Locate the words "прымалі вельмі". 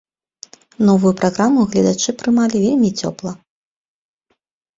2.23-2.89